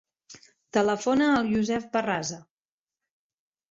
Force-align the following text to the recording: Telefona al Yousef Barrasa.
Telefona 0.77 1.29
al 1.35 1.53
Yousef 1.53 1.87
Barrasa. 1.95 2.43